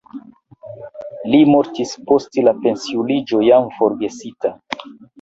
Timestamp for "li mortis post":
1.33-2.41